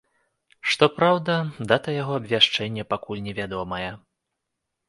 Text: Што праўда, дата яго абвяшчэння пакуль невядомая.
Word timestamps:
Што 0.71 0.85
праўда, 0.95 1.35
дата 1.71 1.89
яго 2.01 2.13
абвяшчэння 2.21 2.89
пакуль 2.95 3.23
невядомая. 3.27 3.91